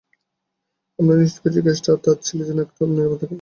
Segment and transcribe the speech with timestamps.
[0.99, 3.29] আমরা নিশ্চিত করছি কেসটা আর তার ছেলে যেনো একদম নিরাপদ থাকে।